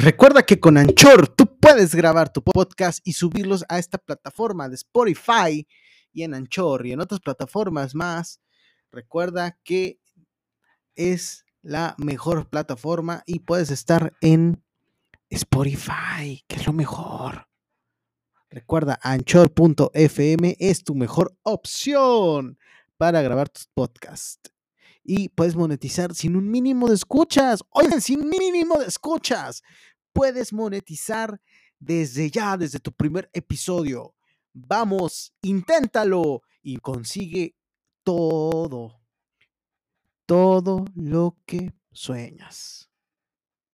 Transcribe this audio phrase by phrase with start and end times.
[0.00, 4.76] Recuerda que con Anchor tú puedes grabar tu podcast y subirlos a esta plataforma de
[4.76, 5.66] Spotify
[6.12, 8.40] y en Anchor y en otras plataformas más.
[8.92, 9.98] Recuerda que
[10.94, 14.62] es la mejor plataforma y puedes estar en
[15.30, 17.48] Spotify, que es lo mejor.
[18.50, 22.56] Recuerda, anchor.fm es tu mejor opción
[22.98, 24.52] para grabar tus podcasts.
[25.10, 27.64] Y puedes monetizar sin un mínimo de escuchas.
[27.70, 29.62] Oigan, sin mínimo de escuchas.
[30.12, 31.40] Puedes monetizar
[31.78, 34.14] desde ya, desde tu primer episodio.
[34.52, 37.56] Vamos, inténtalo y consigue
[38.04, 39.00] todo,
[40.26, 42.87] todo lo que sueñas.